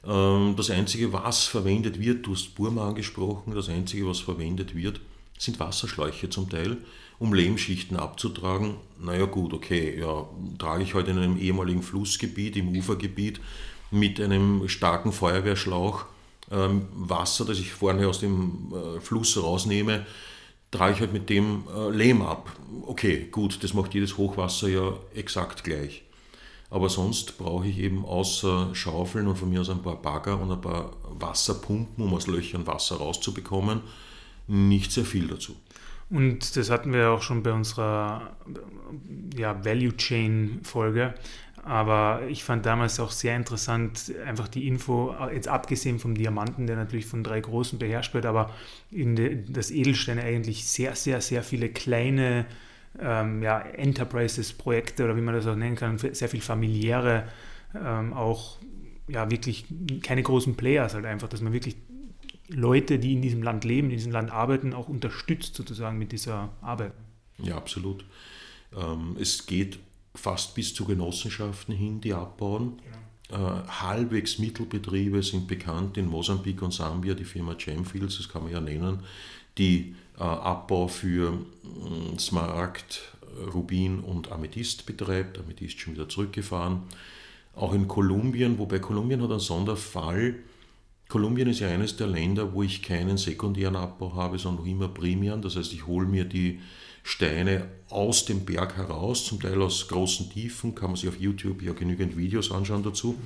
Ähm, 0.06 0.54
das 0.56 0.70
Einzige, 0.70 1.12
was 1.12 1.44
verwendet 1.44 2.00
wird, 2.00 2.26
du 2.26 2.32
hast 2.32 2.54
Burma 2.54 2.88
angesprochen, 2.88 3.54
das 3.54 3.68
Einzige, 3.68 4.06
was 4.06 4.20
verwendet 4.20 4.74
wird, 4.74 5.00
sind 5.38 5.60
Wasserschläuche 5.60 6.30
zum 6.30 6.48
Teil, 6.48 6.78
um 7.18 7.32
Lehmschichten 7.32 7.96
abzutragen. 7.96 8.76
Naja 9.00 9.26
gut, 9.26 9.52
okay, 9.52 9.98
ja, 9.98 10.26
trage 10.58 10.82
ich 10.82 10.94
heute 10.94 11.10
in 11.10 11.18
einem 11.18 11.38
ehemaligen 11.38 11.82
Flussgebiet, 11.82 12.56
im 12.56 12.68
Ufergebiet, 12.76 13.40
mit 13.90 14.20
einem 14.20 14.68
starken 14.68 15.12
Feuerwehrschlauch 15.12 16.06
ähm, 16.50 16.86
Wasser, 16.94 17.44
das 17.44 17.58
ich 17.58 17.72
vorne 17.72 18.08
aus 18.08 18.20
dem 18.20 18.72
äh, 18.72 19.00
Fluss 19.00 19.40
rausnehme, 19.40 20.06
trage 20.70 20.94
ich 20.94 21.00
halt 21.00 21.12
mit 21.12 21.30
dem 21.30 21.64
äh, 21.74 21.90
Lehm 21.90 22.22
ab. 22.22 22.50
Okay, 22.86 23.28
gut, 23.30 23.62
das 23.62 23.74
macht 23.74 23.94
jedes 23.94 24.16
Hochwasser 24.16 24.68
ja 24.68 24.94
exakt 25.14 25.64
gleich. 25.64 26.03
Aber 26.70 26.88
sonst 26.88 27.38
brauche 27.38 27.66
ich 27.66 27.78
eben 27.78 28.04
außer 28.04 28.74
Schaufeln 28.74 29.28
und 29.28 29.36
von 29.36 29.48
mir 29.48 29.60
aus 29.60 29.70
ein 29.70 29.82
paar 29.82 30.00
Bagger 30.00 30.40
und 30.40 30.50
ein 30.50 30.60
paar 30.60 30.92
Wasserpumpen, 31.08 32.04
um 32.04 32.14
aus 32.14 32.26
Löchern 32.26 32.66
Wasser 32.66 32.96
rauszubekommen, 32.96 33.80
nicht 34.48 34.92
sehr 34.92 35.04
viel 35.04 35.28
dazu. 35.28 35.56
Und 36.10 36.56
das 36.56 36.70
hatten 36.70 36.92
wir 36.92 37.10
auch 37.10 37.22
schon 37.22 37.42
bei 37.42 37.52
unserer 37.52 38.36
ja, 39.36 39.64
Value 39.64 39.96
Chain 39.96 40.60
Folge. 40.62 41.14
Aber 41.64 42.20
ich 42.28 42.44
fand 42.44 42.66
damals 42.66 43.00
auch 43.00 43.10
sehr 43.10 43.34
interessant, 43.36 44.12
einfach 44.26 44.48
die 44.48 44.68
Info, 44.68 45.14
jetzt 45.32 45.48
abgesehen 45.48 45.98
vom 45.98 46.14
Diamanten, 46.14 46.66
der 46.66 46.76
natürlich 46.76 47.06
von 47.06 47.24
drei 47.24 47.40
Großen 47.40 47.78
beherrscht 47.78 48.12
wird, 48.12 48.26
aber 48.26 48.50
in 48.90 49.16
de, 49.16 49.42
das 49.48 49.70
Edelsteine 49.70 50.22
eigentlich 50.22 50.66
sehr, 50.66 50.94
sehr, 50.94 51.22
sehr 51.22 51.42
viele 51.42 51.70
kleine 51.70 52.44
ähm, 52.98 53.42
ja, 53.42 53.60
Enterprises-Projekte 53.60 55.04
oder 55.04 55.16
wie 55.16 55.20
man 55.20 55.34
das 55.34 55.46
auch 55.46 55.56
nennen 55.56 55.76
kann, 55.76 55.98
sehr 55.98 56.28
viel 56.28 56.40
familiäre, 56.40 57.28
ähm, 57.74 58.12
auch 58.12 58.58
ja 59.08 59.30
wirklich 59.30 59.66
keine 60.02 60.22
großen 60.22 60.56
Players 60.56 60.94
halt 60.94 61.04
einfach, 61.04 61.28
dass 61.28 61.40
man 61.40 61.52
wirklich 61.52 61.76
Leute, 62.48 62.98
die 62.98 63.14
in 63.14 63.22
diesem 63.22 63.42
Land 63.42 63.64
leben, 63.64 63.90
in 63.90 63.96
diesem 63.96 64.12
Land 64.12 64.30
arbeiten, 64.30 64.74
auch 64.74 64.88
unterstützt 64.88 65.54
sozusagen 65.54 65.98
mit 65.98 66.12
dieser 66.12 66.50
Arbeit. 66.60 66.92
Ja, 67.38 67.56
absolut. 67.56 68.04
Ähm, 68.76 69.16
es 69.20 69.46
geht 69.46 69.78
fast 70.14 70.54
bis 70.54 70.74
zu 70.74 70.84
Genossenschaften 70.84 71.74
hin, 71.74 72.00
die 72.00 72.12
abbauen. 72.12 72.80
Ja. 73.30 73.60
Äh, 73.62 73.68
halbwegs 73.68 74.38
Mittelbetriebe 74.38 75.22
sind 75.22 75.48
bekannt 75.48 75.96
in 75.96 76.06
Mosambik 76.06 76.60
und 76.62 76.72
Sambia, 76.72 77.14
die 77.14 77.24
Firma 77.24 77.54
Gemfields, 77.54 78.18
das 78.18 78.28
kann 78.28 78.44
man 78.44 78.52
ja 78.52 78.60
nennen, 78.60 79.00
die 79.58 79.94
äh, 80.18 80.22
Abbau 80.22 80.88
für 80.88 81.32
äh, 81.32 82.18
Smaragd, 82.18 83.02
Rubin 83.52 84.00
und 84.00 84.30
Amethyst 84.30 84.86
betreibt. 84.86 85.38
Amethyst 85.38 85.80
schon 85.80 85.94
wieder 85.94 86.08
zurückgefahren. 86.08 86.82
Auch 87.54 87.72
in 87.72 87.88
Kolumbien, 87.88 88.58
wobei 88.58 88.78
Kolumbien 88.78 89.22
hat 89.22 89.30
einen 89.30 89.40
Sonderfall. 89.40 90.36
Kolumbien 91.08 91.48
ist 91.48 91.60
ja 91.60 91.68
eines 91.68 91.96
der 91.96 92.06
Länder, 92.06 92.52
wo 92.54 92.62
ich 92.62 92.82
keinen 92.82 93.16
sekundären 93.16 93.76
Abbau 93.76 94.14
habe, 94.14 94.38
sondern 94.38 94.66
immer 94.66 94.88
primären. 94.88 95.42
Das 95.42 95.56
heißt, 95.56 95.72
ich 95.72 95.86
hole 95.86 96.06
mir 96.06 96.24
die 96.24 96.60
Steine 97.02 97.68
aus 97.90 98.24
dem 98.24 98.44
Berg 98.46 98.76
heraus, 98.76 99.26
zum 99.26 99.40
Teil 99.40 99.60
aus 99.60 99.86
großen 99.88 100.30
Tiefen, 100.30 100.74
kann 100.74 100.90
man 100.90 100.96
sich 100.96 101.08
auf 101.08 101.20
YouTube 101.20 101.62
ja 101.62 101.74
genügend 101.74 102.16
Videos 102.16 102.50
anschauen 102.50 102.82
dazu. 102.82 103.16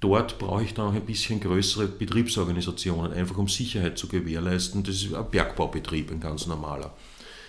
Dort 0.00 0.38
brauche 0.38 0.64
ich 0.64 0.72
dann 0.72 0.88
auch 0.88 0.94
ein 0.94 1.04
bisschen 1.04 1.40
größere 1.40 1.86
Betriebsorganisationen, 1.86 3.12
einfach 3.12 3.36
um 3.36 3.48
Sicherheit 3.48 3.98
zu 3.98 4.08
gewährleisten. 4.08 4.82
Das 4.82 4.96
ist 4.96 5.14
ein 5.14 5.30
Bergbaubetrieb, 5.30 6.10
ein 6.10 6.20
ganz 6.20 6.46
normaler. 6.46 6.94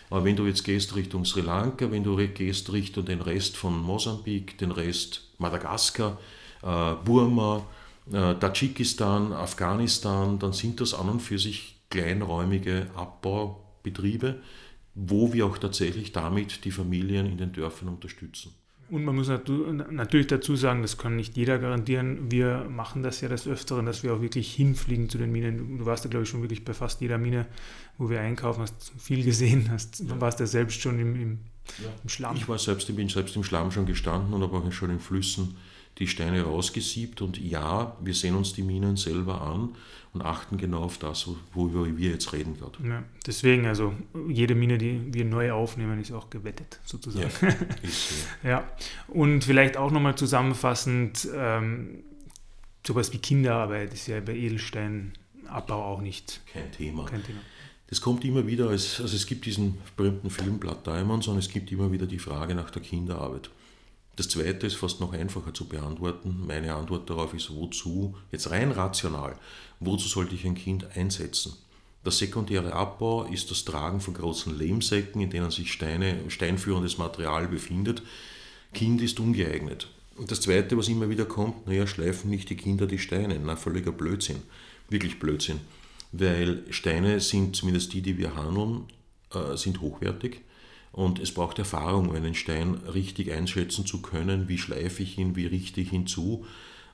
Aber 0.09 0.25
wenn 0.25 0.35
du 0.35 0.45
jetzt 0.45 0.65
gehst 0.65 0.93
Richtung 0.95 1.23
Sri 1.23 1.39
Lanka, 1.39 1.89
wenn 1.89 2.03
du 2.03 2.17
gehst 2.17 2.71
Richtung 2.73 3.05
den 3.05 3.21
Rest 3.21 3.55
von 3.55 3.81
Mosambik, 3.81 4.57
den 4.57 4.71
Rest 4.71 5.29
Madagaskar, 5.37 6.17
äh, 6.61 6.95
Burma, 7.05 7.65
äh, 8.11 8.35
Tadschikistan, 8.35 9.31
Afghanistan, 9.31 10.37
dann 10.37 10.51
sind 10.51 10.81
das 10.81 10.93
an 10.93 11.07
und 11.07 11.21
für 11.21 11.39
sich 11.39 11.77
kleinräumige 11.89 12.87
Abbaubetriebe, 12.95 14.41
wo 14.95 15.31
wir 15.31 15.45
auch 15.45 15.57
tatsächlich 15.57 16.11
damit 16.11 16.65
die 16.65 16.71
Familien 16.71 17.25
in 17.25 17.37
den 17.37 17.53
Dörfern 17.53 17.87
unterstützen. 17.87 18.53
Und 18.91 19.05
man 19.05 19.15
muss 19.15 19.29
natürlich 19.29 20.27
dazu 20.27 20.57
sagen, 20.57 20.81
das 20.81 20.97
kann 20.97 21.15
nicht 21.15 21.37
jeder 21.37 21.59
garantieren. 21.59 22.29
Wir 22.29 22.67
machen 22.69 23.03
das 23.03 23.21
ja 23.21 23.29
des 23.29 23.47
Öfteren, 23.47 23.85
dass 23.85 24.03
wir 24.03 24.13
auch 24.13 24.21
wirklich 24.21 24.53
hinfliegen 24.53 25.07
zu 25.07 25.17
den 25.17 25.31
Minen. 25.31 25.77
Du 25.77 25.85
warst 25.85 26.03
ja, 26.03 26.09
glaube 26.09 26.23
ich, 26.23 26.29
schon 26.29 26.41
wirklich 26.41 26.65
bei 26.65 26.73
fast 26.73 26.99
jeder 26.99 27.17
Mine, 27.17 27.47
wo 27.97 28.09
wir 28.09 28.19
einkaufen, 28.19 28.63
hast 28.63 28.91
viel 28.97 29.23
gesehen, 29.23 29.69
hast, 29.71 30.01
ja. 30.01 30.19
warst 30.19 30.41
ja 30.41 30.45
selbst 30.45 30.81
schon 30.81 30.99
im, 30.99 31.15
im, 31.15 31.39
ja. 31.81 31.89
im 32.03 32.09
Schlamm. 32.09 32.35
Ich 32.35 32.49
war 32.49 32.59
selbst, 32.59 32.89
ich 32.89 32.95
bin 32.97 33.07
selbst 33.07 33.33
im 33.37 33.45
Schlamm 33.45 33.71
schon 33.71 33.85
gestanden 33.85 34.33
und 34.33 34.41
habe 34.41 34.57
auch 34.57 34.71
schon 34.73 34.89
in 34.89 34.99
Flüssen 34.99 35.55
die 35.97 36.07
Steine 36.07 36.43
rausgesiebt. 36.43 37.21
Und 37.21 37.39
ja, 37.39 37.95
wir 38.01 38.13
sehen 38.13 38.35
uns 38.35 38.53
die 38.53 38.63
Minen 38.63 38.97
selber 38.97 39.41
an 39.41 39.75
und 40.13 40.21
achten 40.21 40.57
genau 40.57 40.83
auf 40.83 40.97
das, 40.97 41.27
worüber 41.53 41.85
wir 41.97 42.11
jetzt 42.11 42.33
reden 42.33 42.57
gerade. 42.57 42.77
Ja, 42.85 43.03
deswegen, 43.25 43.65
also 43.65 43.93
jede 44.27 44.55
Mine, 44.55 44.77
die 44.77 45.13
wir 45.13 45.25
neu 45.25 45.51
aufnehmen, 45.51 46.01
ist 46.01 46.11
auch 46.11 46.29
gewettet, 46.29 46.79
sozusagen. 46.83 47.31
Ja, 47.41 47.49
so. 47.83 48.47
ja. 48.47 48.69
Und 49.07 49.43
vielleicht 49.43 49.77
auch 49.77 49.91
nochmal 49.91 50.15
zusammenfassend, 50.15 51.29
ähm, 51.33 52.03
sowas 52.85 53.13
wie 53.13 53.19
Kinderarbeit 53.19 53.93
ist 53.93 54.07
ja 54.07 54.19
bei 54.19 54.35
Edelsteinabbau 54.35 55.83
auch 55.83 56.01
nicht. 56.01 56.41
Kein 56.51 56.71
Thema. 56.71 57.05
Kein 57.05 57.23
Thema. 57.23 57.39
Das 57.87 57.99
kommt 57.99 58.23
immer 58.23 58.47
wieder, 58.47 58.69
als, 58.69 59.01
also 59.01 59.15
es 59.15 59.25
gibt 59.25 59.45
diesen 59.45 59.77
berühmten 59.97 60.29
Film 60.29 60.59
Blood 60.59 60.87
Diamonds 60.87 61.27
und 61.27 61.37
es 61.37 61.49
gibt 61.49 61.71
immer 61.71 61.91
wieder 61.91 62.05
die 62.05 62.19
Frage 62.19 62.55
nach 62.55 62.69
der 62.71 62.81
Kinderarbeit. 62.81 63.49
Das 64.15 64.27
zweite 64.27 64.67
ist 64.67 64.75
fast 64.75 64.99
noch 64.99 65.13
einfacher 65.13 65.53
zu 65.53 65.65
beantworten. 65.65 66.43
Meine 66.45 66.75
Antwort 66.75 67.09
darauf 67.09 67.33
ist, 67.33 67.53
wozu, 67.53 68.15
jetzt 68.31 68.51
rein 68.51 68.71
rational, 68.71 69.37
wozu 69.79 70.07
sollte 70.07 70.35
ich 70.35 70.45
ein 70.45 70.55
Kind 70.55 70.85
einsetzen? 70.95 71.53
Der 72.03 72.11
sekundäre 72.11 72.73
Abbau 72.73 73.23
ist 73.25 73.51
das 73.51 73.63
Tragen 73.63 74.01
von 74.01 74.15
großen 74.15 74.57
Lehmsäcken, 74.57 75.21
in 75.21 75.29
denen 75.29 75.51
sich 75.51 75.71
Steine, 75.71 76.29
steinführendes 76.29 76.97
Material 76.97 77.47
befindet. 77.47 78.01
Kind 78.73 79.01
ist 79.01 79.19
ungeeignet. 79.19 79.87
Und 80.17 80.31
das 80.31 80.41
Zweite, 80.41 80.77
was 80.77 80.87
immer 80.87 81.09
wieder 81.09 81.25
kommt, 81.25 81.67
naja, 81.67 81.87
schleifen 81.87 82.29
nicht 82.29 82.49
die 82.49 82.57
Kinder 82.57 82.87
die 82.87 82.99
Steine. 82.99 83.39
Na, 83.39 83.55
völliger 83.55 83.91
Blödsinn. 83.91 84.41
Wirklich 84.89 85.19
Blödsinn. 85.19 85.61
Weil 86.11 86.63
Steine 86.69 87.19
sind, 87.21 87.55
zumindest 87.55 87.93
die, 87.93 88.01
die 88.01 88.17
wir 88.17 88.35
handeln, 88.35 88.85
äh, 89.33 89.55
sind 89.55 89.79
hochwertig 89.79 90.41
und 90.91 91.19
es 91.19 91.33
braucht 91.33 91.59
Erfahrung, 91.59 92.09
um 92.09 92.15
einen 92.15 92.35
Stein 92.35 92.75
richtig 92.93 93.31
einschätzen 93.31 93.85
zu 93.85 94.01
können, 94.01 94.49
wie 94.49 94.57
schleife 94.57 95.03
ich 95.03 95.17
ihn, 95.17 95.35
wie 95.35 95.45
richte 95.45 95.81
ich 95.81 95.93
ihn 95.93 96.07
zu. 96.07 96.45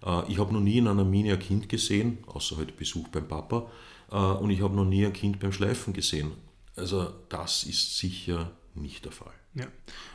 Äh, 0.05 0.31
ich 0.31 0.39
habe 0.39 0.53
noch 0.53 0.61
nie 0.61 0.77
in 0.77 0.87
einer 0.87 1.03
Mine 1.03 1.33
ein 1.33 1.39
Kind 1.39 1.69
gesehen, 1.69 2.19
außer 2.27 2.57
heute 2.57 2.73
Besuch 2.73 3.07
beim 3.07 3.27
Papa, 3.27 3.69
äh, 4.11 4.15
und 4.15 4.49
ich 4.51 4.61
habe 4.61 4.75
noch 4.75 4.85
nie 4.85 5.05
ein 5.05 5.13
Kind 5.13 5.39
beim 5.39 5.51
Schleifen 5.51 5.93
gesehen. 5.93 6.31
Also 6.75 7.11
das 7.29 7.63
ist 7.63 7.97
sicher 7.97 8.51
nicht 8.75 9.05
der 9.05 9.11
Fall. 9.11 9.33
Ja. 9.55 9.65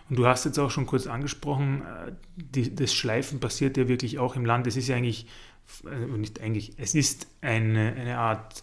Und 0.09 0.17
du 0.17 0.27
hast 0.27 0.45
jetzt 0.45 0.59
auch 0.61 0.71
schon 0.71 0.87
kurz 0.87 1.09
angesprochen, 1.09 1.83
äh, 1.83 2.13
die, 2.37 2.75
das 2.75 2.95
Schleifen 2.95 3.41
passiert 3.41 3.77
ja 3.77 3.89
wirklich 3.89 4.21
auch 4.21 4.37
im 4.37 4.45
Land. 4.45 4.69
Es 4.69 4.77
ist 4.77 4.89
ja 4.89 4.97
eigentlich, 4.97 5.27
nicht 6.17 6.41
eigentlich, 6.41 6.75
es 6.77 6.95
ist 6.95 7.27
eine, 7.41 7.95
eine 7.95 8.19
Art 8.19 8.63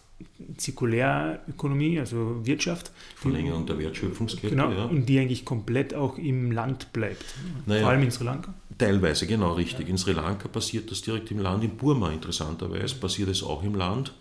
Zirkulärökonomie, 0.56 1.98
also 1.98 2.44
Wirtschaft. 2.44 2.90
Verlängerung 3.16 3.66
der 3.66 3.78
Wertschöpfungskette. 3.78 4.50
Genau, 4.50 4.70
ja. 4.70 4.84
und 4.84 5.06
die 5.06 5.18
eigentlich 5.18 5.44
komplett 5.44 5.94
auch 5.94 6.18
im 6.18 6.52
Land 6.52 6.92
bleibt. 6.92 7.24
Naja, 7.66 7.82
Vor 7.82 7.90
allem 7.90 8.02
in 8.02 8.10
Sri 8.10 8.24
Lanka. 8.24 8.54
Teilweise, 8.78 9.26
genau 9.26 9.52
richtig. 9.52 9.88
In 9.88 9.98
Sri 9.98 10.12
Lanka 10.12 10.48
passiert 10.48 10.90
das 10.90 11.02
direkt 11.02 11.30
im 11.30 11.38
Land, 11.38 11.64
in 11.64 11.76
Burma 11.76 12.10
interessanterweise 12.10 12.94
passiert 12.96 13.28
es 13.28 13.42
auch 13.42 13.62
im 13.62 13.74
Land. 13.74 14.14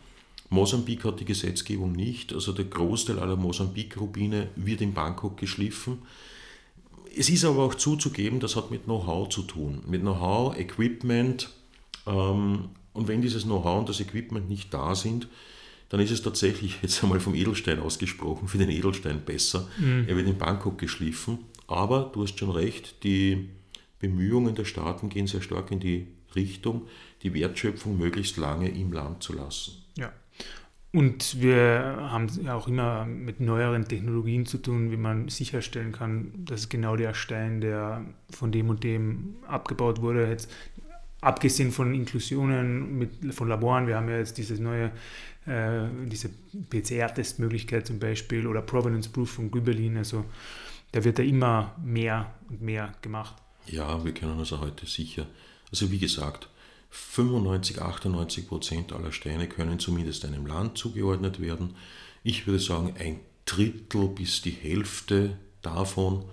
Mosambik 0.49 1.05
hat 1.05 1.19
die 1.19 1.25
Gesetzgebung 1.25 1.91
nicht, 1.91 2.33
also 2.33 2.51
der 2.51 2.65
Großteil 2.65 3.19
aller 3.19 3.35
Mosambik-Rubine 3.35 4.49
wird 4.55 4.81
in 4.81 4.93
Bangkok 4.93 5.37
geschliffen. 5.37 5.99
Es 7.15 7.29
ist 7.29 7.45
aber 7.45 7.63
auch 7.63 7.75
zuzugeben, 7.75 8.39
das 8.39 8.55
hat 8.55 8.71
mit 8.71 8.85
Know-how 8.85 9.29
zu 9.29 9.43
tun. 9.43 9.81
Mit 9.87 10.01
Know-how, 10.01 10.57
Equipment. 10.57 11.49
Ähm, 12.07 12.69
und 12.93 13.07
wenn 13.07 13.21
dieses 13.21 13.43
Know-how 13.43 13.79
und 13.79 13.89
das 13.89 13.99
Equipment 13.99 14.49
nicht 14.49 14.73
da 14.73 14.95
sind, 14.95 15.27
dann 15.89 15.99
ist 15.99 16.11
es 16.11 16.21
tatsächlich, 16.21 16.77
jetzt 16.81 17.03
einmal 17.03 17.19
vom 17.19 17.35
Edelstein 17.35 17.79
ausgesprochen, 17.79 18.47
für 18.47 18.57
den 18.57 18.69
Edelstein 18.69 19.21
besser. 19.21 19.67
Mhm. 19.77 20.05
Er 20.07 20.15
wird 20.15 20.27
in 20.27 20.37
Bangkok 20.37 20.77
geschliffen. 20.77 21.39
Aber 21.67 22.09
du 22.13 22.23
hast 22.23 22.39
schon 22.39 22.49
recht, 22.49 23.03
die 23.03 23.49
Bemühungen 23.99 24.55
der 24.55 24.65
Staaten 24.65 25.09
gehen 25.09 25.27
sehr 25.27 25.41
stark 25.41 25.71
in 25.71 25.79
die 25.79 26.07
Richtung, 26.35 26.87
die 27.21 27.33
Wertschöpfung 27.33 27.97
möglichst 27.97 28.37
lange 28.37 28.69
im 28.69 28.91
Land 28.91 29.21
zu 29.21 29.33
lassen. 29.33 29.83
Ja. 29.95 30.11
Und 30.91 31.39
wir 31.39 31.97
haben 32.09 32.27
ja 32.41 32.55
auch 32.55 32.67
immer 32.67 33.05
mit 33.05 33.39
neueren 33.39 33.85
Technologien 33.87 34.47
zu 34.47 34.57
tun, 34.57 34.89
wie 34.89 34.97
man 34.97 35.29
sicherstellen 35.29 35.91
kann, 35.91 36.33
dass 36.45 36.69
genau 36.69 36.95
der 36.95 37.13
Stein, 37.13 37.61
der 37.61 38.03
von 38.31 38.51
dem 38.51 38.69
und 38.69 38.83
dem 38.83 39.35
abgebaut 39.47 40.01
wurde, 40.01 40.27
jetzt 40.27 40.49
abgesehen 41.21 41.71
von 41.71 41.93
Inklusionen 41.93 42.97
mit, 42.97 43.33
von 43.33 43.47
Laboren, 43.47 43.87
wir 43.87 43.97
haben 43.97 44.09
ja 44.09 44.17
jetzt 44.17 44.37
dieses 44.37 44.59
neue 44.59 44.91
äh, 45.45 45.87
diese 46.05 46.29
PCR-Testmöglichkeit 46.69 47.87
zum 47.87 47.99
Beispiel 47.99 48.45
oder 48.45 48.61
Provenance 48.61 49.09
Proof 49.09 49.31
von 49.31 49.49
Güberlin. 49.49 49.97
Also 49.97 50.25
da 50.91 51.03
wird 51.03 51.19
ja 51.19 51.25
immer 51.25 51.75
mehr 51.83 52.33
und 52.49 52.61
mehr 52.61 52.93
gemacht. 53.01 53.35
Ja, 53.67 54.03
wir 54.03 54.13
können 54.13 54.37
also 54.37 54.59
heute 54.59 54.85
sicher, 54.85 55.27
also 55.71 55.91
wie 55.91 55.99
gesagt, 55.99 56.49
95, 56.91 57.81
98 57.81 58.47
Prozent 58.47 58.93
aller 58.93 59.11
Steine 59.11 59.47
können 59.47 59.79
zumindest 59.79 60.25
einem 60.25 60.45
Land 60.45 60.77
zugeordnet 60.77 61.39
werden. 61.39 61.75
Ich 62.23 62.47
würde 62.47 62.59
sagen, 62.59 62.95
ein 62.99 63.19
Drittel 63.45 64.07
bis 64.09 64.41
die 64.41 64.51
Hälfte 64.51 65.37
davon 65.61 66.25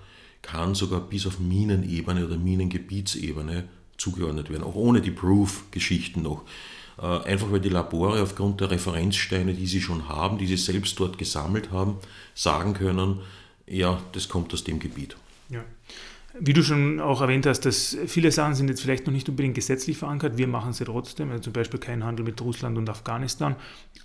kann 0.43 0.75
sogar 0.75 1.00
bis 1.00 1.26
auf 1.26 1.38
Minenebene 1.40 2.26
oder 2.26 2.37
Minengebietsebene 2.37 3.69
zugeordnet 3.99 4.50
werden, 4.50 4.65
auch 4.65 4.75
ohne 4.75 5.00
die 5.00 5.11
Proof-Geschichten 5.11 6.23
noch. 6.23 6.43
Äh, 6.99 7.07
einfach 7.07 7.50
weil 7.50 7.61
die 7.61 7.69
Labore 7.69 8.23
aufgrund 8.23 8.61
der 8.61 8.71
Referenzsteine, 8.71 9.55
die 9.55 9.67
sie 9.67 9.81
schon 9.81 10.09
haben, 10.09 10.38
die 10.38 10.47
sie 10.47 10.57
selbst 10.57 10.99
dort 10.99 11.19
gesammelt 11.19 11.71
haben, 11.71 11.97
sagen 12.35 12.75
können, 12.75 13.21
ja, 13.67 14.00
das 14.12 14.29
kommt 14.29 14.53
aus 14.55 14.65
dem 14.65 14.79
Gebiet. 14.79 15.17
Ja. 15.49 15.65
Wie 16.38 16.53
du 16.53 16.62
schon 16.62 17.00
auch 17.00 17.23
erwähnt 17.23 17.47
hast, 17.47 17.61
dass 17.61 17.97
viele 18.07 18.31
Sachen 18.31 18.55
sind 18.55 18.69
jetzt 18.69 18.83
vielleicht 18.83 19.07
noch 19.07 19.12
nicht 19.12 19.29
unbedingt 19.29 19.55
gesetzlich 19.55 19.97
verankert. 19.97 20.37
Wir 20.37 20.47
machen 20.47 20.75
sie 20.75 20.85
trotzdem, 20.85 21.31
also 21.31 21.45
zum 21.45 21.55
Beispiel 21.55 21.81
keinen 21.81 22.05
Handel 22.05 22.26
mit 22.26 22.41
Russland 22.43 22.76
und 22.76 22.91
Afghanistan. 22.91 23.57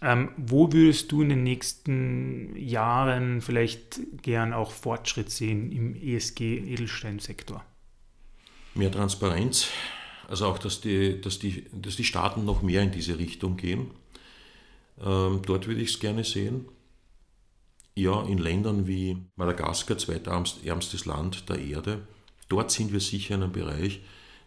Ähm, 0.02 0.30
wo 0.38 0.72
würdest 0.72 1.12
du 1.12 1.22
in 1.22 1.30
den 1.30 1.44
nächsten 1.44 2.56
Jahren 2.56 3.42
vielleicht 3.42 4.00
gern 4.22 4.54
auch 4.54 4.72
Fortschritt 4.72 5.30
sehen 5.30 5.72
im 5.74 5.96
ESG-Edelsteinsektor? 5.96 7.66
Mehr 8.74 8.92
Transparenz, 8.92 9.68
also 10.28 10.46
auch, 10.46 10.58
dass 10.58 10.80
die, 10.80 11.20
dass 11.20 11.40
die, 11.40 11.66
dass 11.74 11.98
die 11.98 12.06
Staaten 12.06 12.46
noch 12.46 12.62
mehr 12.62 12.82
in 12.82 12.92
diese 12.92 13.20
Richtung 13.20 13.58
gehen. 13.58 13.92
Ähm, 15.04 15.42
dort 15.46 15.68
würde 15.68 15.82
ich 15.82 15.90
es 15.90 16.00
gerne 16.00 16.24
sehen. 16.24 16.66
Ja, 17.96 18.24
in 18.24 18.38
Ländern 18.38 18.88
wie 18.88 19.18
Madagaskar, 19.36 19.98
zweitärmstes 19.98 21.06
Land 21.06 21.50
der 21.50 21.60
Erde, 21.60 22.08
dort 22.48 22.72
sind 22.72 22.94
wir 22.94 23.02
sicher 23.02 23.36
in 23.36 23.44
einem 23.44 23.52
Bereich, 23.52 24.02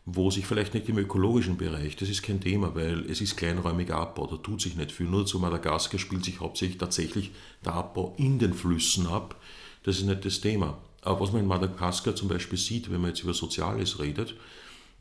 wo 0.06 0.30
sich 0.30 0.46
vielleicht 0.46 0.74
nicht 0.74 0.88
im 0.88 0.98
ökologischen 0.98 1.56
Bereich, 1.56 1.96
das 1.96 2.08
ist 2.08 2.22
kein 2.22 2.40
Thema, 2.40 2.74
weil 2.74 3.10
es 3.10 3.20
ist 3.20 3.36
kleinräumiger 3.36 3.96
Abbau, 3.96 4.26
da 4.26 4.36
tut 4.36 4.60
sich 4.60 4.76
nicht 4.76 4.92
viel. 4.92 5.06
Nur 5.06 5.26
zu 5.26 5.38
Madagaskar 5.38 5.98
spielt 5.98 6.24
sich 6.24 6.40
hauptsächlich 6.40 6.78
tatsächlich 6.78 7.30
der 7.64 7.74
Abbau 7.74 8.14
in 8.18 8.38
den 8.38 8.54
Flüssen 8.54 9.06
ab. 9.06 9.36
Das 9.82 9.96
ist 9.96 10.04
nicht 10.04 10.24
das 10.24 10.40
Thema. 10.40 10.78
Aber 11.04 11.20
was 11.20 11.32
man 11.32 11.42
in 11.42 11.46
Madagaskar 11.46 12.16
zum 12.16 12.28
Beispiel 12.28 12.58
sieht, 12.58 12.90
wenn 12.90 13.00
man 13.00 13.10
jetzt 13.10 13.22
über 13.22 13.34
Soziales 13.34 14.00
redet, 14.00 14.34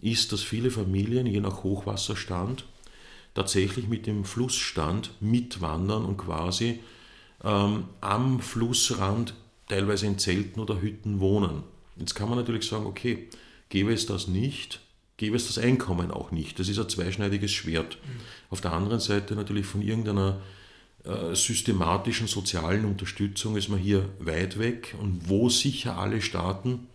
ist, 0.02 0.32
dass 0.32 0.42
viele 0.42 0.70
Familien 0.70 1.26
je 1.26 1.40
nach 1.40 1.64
Hochwasserstand 1.64 2.66
tatsächlich 3.34 3.88
mit 3.88 4.06
dem 4.06 4.26
Flussstand 4.26 5.12
mitwandern 5.22 6.06
und 6.06 6.18
quasi 6.18 6.82
ähm, 7.44 7.86
am 8.02 8.40
Flussrand 8.42 9.34
teilweise 9.70 10.06
in 10.06 10.20
Zelten 10.20 10.60
oder 10.60 10.82
Hütten 10.82 11.20
wohnen. 11.20 11.64
Jetzt 11.96 12.16
kann 12.16 12.30
man 12.30 12.38
natürlich 12.38 12.68
sagen, 12.68 12.86
okay, 12.86 13.30
gäbe 13.70 13.94
es 13.94 14.06
das 14.06 14.28
nicht, 14.28 14.82
gäbe 15.18 15.36
es 15.36 15.48
das 15.48 15.58
Einkommen 15.58 16.12
auch 16.12 16.32
nicht. 16.32 16.60
Das 16.60 16.68
ist 16.68 16.80
ein 16.80 16.90
zweischneidiges 16.90 17.52
Schwert. 17.52 17.98
Mhm. 18.04 18.20
Auf 18.50 18.62
der 18.62 18.74
anderen 18.74 19.00
Seite 19.00 19.36
natürlich 19.36 19.66
von 19.66 19.82
irgendeiner 19.82 20.42
äh, 20.42 20.63
systematischen 21.34 22.28
sozialen 22.28 22.86
Unterstützung 22.86 23.58
ist 23.58 23.70
man 23.70 23.80
hier 23.80 24.08
weit 24.20 24.58
weg 24.58 24.96
und 25.00 25.28
wo 25.28 25.50
sicher 25.50 25.98
alle 25.98 26.22
Staaten, 26.22 26.88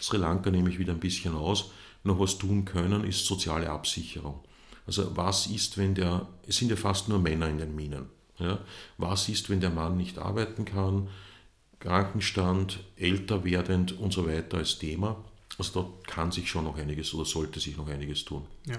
Sri 0.00 0.18
Lanka 0.18 0.50
nehme 0.50 0.70
ich 0.70 0.78
wieder 0.78 0.92
ein 0.92 1.00
bisschen 1.00 1.34
aus, 1.34 1.70
noch 2.04 2.18
was 2.20 2.38
tun 2.38 2.64
können, 2.64 3.04
ist 3.04 3.26
soziale 3.26 3.68
Absicherung. 3.70 4.40
Also 4.86 5.16
was 5.16 5.46
ist, 5.46 5.78
wenn 5.78 5.94
der, 5.94 6.26
es 6.46 6.56
sind 6.56 6.70
ja 6.70 6.76
fast 6.76 7.08
nur 7.08 7.18
Männer 7.18 7.48
in 7.48 7.58
den 7.58 7.74
Minen. 7.74 8.06
Ja? 8.38 8.58
Was 8.98 9.28
ist, 9.28 9.50
wenn 9.50 9.60
der 9.60 9.70
Mann 9.70 9.96
nicht 9.96 10.18
arbeiten 10.18 10.64
kann, 10.64 11.08
Krankenstand, 11.80 12.80
älter 12.96 13.42
werdend 13.44 13.98
und 13.98 14.12
so 14.12 14.26
weiter 14.26 14.58
als 14.58 14.78
Thema. 14.78 15.24
Also 15.58 15.82
dort 15.82 16.06
kann 16.06 16.30
sich 16.30 16.48
schon 16.48 16.64
noch 16.64 16.76
einiges 16.76 17.12
oder 17.14 17.24
sollte 17.24 17.58
sich 17.58 17.76
noch 17.76 17.88
einiges 17.88 18.24
tun. 18.24 18.46
Ja. 18.66 18.76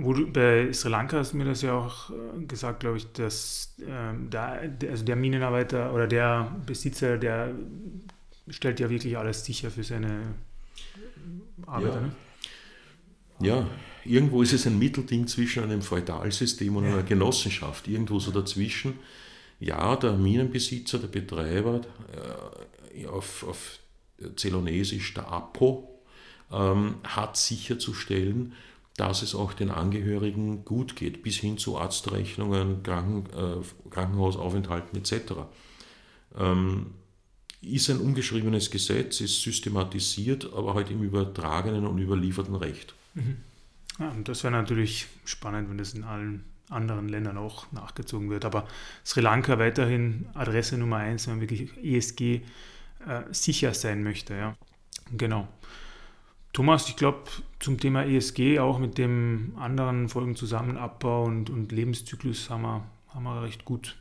Wo 0.00 0.12
du, 0.12 0.30
bei 0.30 0.72
Sri 0.72 0.88
Lanka 0.88 1.18
hast 1.18 1.32
du 1.32 1.36
mir 1.36 1.44
das 1.44 1.62
ja 1.62 1.72
auch 1.72 2.10
äh, 2.10 2.44
gesagt, 2.46 2.80
glaube 2.80 2.98
ich, 2.98 3.12
dass 3.12 3.74
ähm, 3.86 4.28
da, 4.30 4.58
also 4.88 5.04
der 5.04 5.16
Minenarbeiter 5.16 5.92
oder 5.92 6.06
der 6.06 6.56
Besitzer, 6.66 7.18
der 7.18 7.54
stellt 8.48 8.80
ja 8.80 8.88
wirklich 8.90 9.16
alles 9.16 9.44
sicher 9.44 9.70
für 9.70 9.84
seine 9.84 10.34
Arbeiter. 11.66 11.94
Ja. 11.94 12.00
Ne? 12.00 12.12
Ja, 13.40 13.66
irgendwo 14.04 14.42
ist 14.42 14.52
es 14.52 14.66
ein 14.66 14.78
Mittelding 14.78 15.26
zwischen 15.26 15.62
einem 15.62 15.82
Feudalsystem 15.82 16.74
und 16.76 16.86
einer 16.86 17.02
Genossenschaft. 17.02 17.86
Irgendwo 17.86 18.18
so 18.18 18.30
dazwischen. 18.30 18.98
Ja, 19.60 19.96
der 19.96 20.12
Minenbesitzer, 20.12 20.98
der 20.98 21.08
Betreiber, 21.08 21.80
äh, 22.94 23.06
auf, 23.06 23.44
auf 23.46 23.78
Zelonesisch 24.36 25.14
der 25.14 25.28
Apo, 25.28 26.00
ähm, 26.50 26.96
hat 27.04 27.36
sicherzustellen, 27.36 28.54
dass 28.98 29.22
es 29.22 29.34
auch 29.34 29.54
den 29.54 29.70
Angehörigen 29.70 30.64
gut 30.64 30.96
geht, 30.96 31.22
bis 31.22 31.36
hin 31.36 31.56
zu 31.56 31.78
Arztrechnungen, 31.78 32.82
Kranken, 32.82 33.26
äh, 33.32 33.90
Krankenhausaufenthalten 33.90 34.98
etc. 34.98 35.32
Ähm, 36.36 36.94
ist 37.62 37.88
ein 37.90 37.98
ungeschriebenes 37.98 38.70
Gesetz, 38.70 39.20
ist 39.20 39.42
systematisiert, 39.42 40.52
aber 40.52 40.74
halt 40.74 40.90
im 40.90 41.02
übertragenen 41.02 41.86
und 41.86 41.98
überlieferten 41.98 42.54
Recht. 42.54 42.94
Ja, 43.98 44.10
und 44.10 44.28
das 44.28 44.44
wäre 44.44 44.52
natürlich 44.52 45.06
spannend, 45.24 45.70
wenn 45.70 45.78
das 45.78 45.94
in 45.94 46.04
allen 46.04 46.44
anderen 46.68 47.08
Ländern 47.08 47.38
auch 47.38 47.70
nachgezogen 47.72 48.30
wird. 48.30 48.44
Aber 48.44 48.66
Sri 49.04 49.20
Lanka 49.20 49.58
weiterhin 49.58 50.26
Adresse 50.34 50.76
Nummer 50.76 50.98
eins, 50.98 51.26
wenn 51.26 51.34
man 51.34 51.40
wirklich 51.40 51.70
ESG 51.82 52.42
äh, 53.06 53.22
sicher 53.30 53.74
sein 53.74 54.02
möchte. 54.02 54.34
Ja. 54.34 54.56
Genau. 55.16 55.48
Thomas, 56.58 56.88
ich 56.88 56.96
glaube, 56.96 57.20
zum 57.60 57.78
Thema 57.78 58.04
ESG, 58.04 58.58
auch 58.58 58.80
mit 58.80 58.98
dem 58.98 59.52
anderen 59.56 60.08
Folgen 60.08 60.34
zusammen, 60.34 60.76
Abbau 60.76 61.22
und, 61.22 61.50
und 61.50 61.70
Lebenszyklus, 61.70 62.50
haben 62.50 62.62
wir, 62.62 62.84
haben 63.10 63.22
wir 63.22 63.44
recht 63.44 63.64
gut 63.64 63.94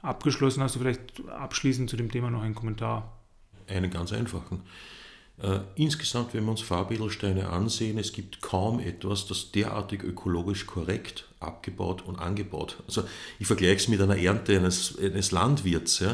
abgeschlossen. 0.00 0.62
Hast 0.62 0.74
du 0.74 0.78
vielleicht 0.78 1.28
abschließend 1.28 1.90
zu 1.90 1.98
dem 1.98 2.10
Thema 2.10 2.30
noch 2.30 2.40
einen 2.40 2.54
Kommentar? 2.54 3.12
Einen 3.68 3.90
ganz 3.90 4.10
einfachen. 4.10 4.62
Äh, 5.42 5.58
insgesamt, 5.74 6.32
wenn 6.32 6.44
wir 6.44 6.52
uns 6.52 6.62
Farbedelsteine 6.62 7.50
ansehen, 7.50 7.98
es 7.98 8.14
gibt 8.14 8.40
kaum 8.40 8.80
etwas, 8.80 9.26
das 9.26 9.52
derartig 9.52 10.02
ökologisch 10.02 10.64
korrekt 10.64 11.28
abgebaut 11.40 12.06
und 12.06 12.18
angebaut. 12.18 12.82
Also 12.86 13.04
ich 13.38 13.46
vergleiche 13.46 13.76
es 13.76 13.88
mit 13.88 14.00
einer 14.00 14.16
Ernte 14.16 14.56
eines, 14.56 14.98
eines 14.98 15.30
Landwirts. 15.30 15.98
Ja. 15.98 16.12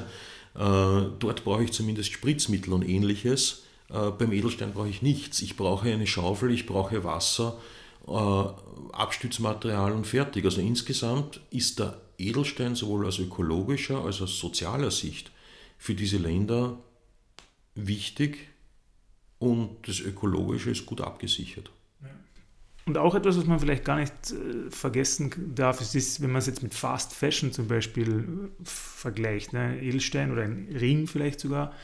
Äh, 0.57 1.11
dort 1.21 1.45
brauche 1.45 1.63
ich 1.63 1.71
zumindest 1.71 2.11
Spritzmittel 2.11 2.73
und 2.73 2.83
ähnliches. 2.83 3.63
Äh, 3.91 4.11
beim 4.11 4.33
Edelstein 4.33 4.73
brauche 4.73 4.89
ich 4.89 5.03
nichts. 5.03 5.43
Ich 5.43 5.57
brauche 5.57 5.93
eine 5.93 6.07
Schaufel, 6.07 6.51
ich 6.51 6.67
brauche 6.67 7.05
Wasser, 7.05 7.59
äh, 8.07 8.13
Abstützmaterial 8.93 9.93
und 9.93 10.07
fertig. 10.07 10.45
Also 10.45 10.61
insgesamt 10.61 11.41
ist 11.51 11.79
der 11.79 12.01
Edelstein 12.19 12.75
sowohl 12.75 13.07
aus 13.07 13.19
ökologischer 13.19 14.05
als 14.05 14.21
aus 14.21 14.39
sozialer 14.39 14.91
Sicht 14.91 15.31
für 15.79 15.95
diese 15.95 16.19
Länder 16.19 16.79
wichtig 17.75 18.49
und 19.39 19.77
das 19.87 20.01
Ökologische 20.01 20.71
ist 20.71 20.85
gut 20.85 21.01
abgesichert. 21.01 21.71
Und 22.87 22.97
auch 22.97 23.15
etwas, 23.15 23.37
was 23.37 23.45
man 23.45 23.61
vielleicht 23.61 23.85
gar 23.85 23.97
nicht 23.97 24.13
äh, 24.33 24.71
vergessen 24.71 25.31
darf, 25.55 25.83
ist, 25.83 25.95
ist, 25.95 26.23
wenn 26.23 26.33
man 26.33 26.39
es 26.39 26.47
jetzt 26.47 26.63
mit 26.63 26.73
Fast 26.73 27.13
Fashion 27.13 27.53
zum 27.53 27.69
Beispiel 27.69 28.51
äh, 28.59 28.65
vergleicht, 28.65 29.53
ne? 29.53 29.79
Edelstein 29.83 30.33
oder 30.33 30.43
ein 30.43 30.69
Ring 30.75 31.07
vielleicht 31.07 31.39
sogar, 31.41 31.75